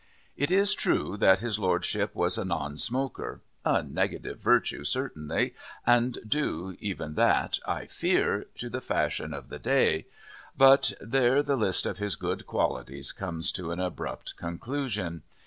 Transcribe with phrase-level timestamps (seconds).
[0.35, 5.53] It is true that his Lordship was a non smoker a negative virtue, certainly,
[5.85, 10.07] and due, even that, I fear, to the fashion of the day
[10.57, 15.21] but there the list of his good qualities comes to an abrupt conclusion.